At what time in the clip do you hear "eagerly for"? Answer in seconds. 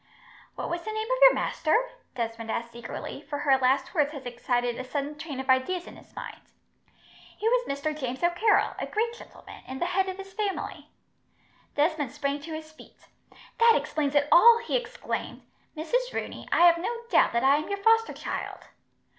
2.75-3.37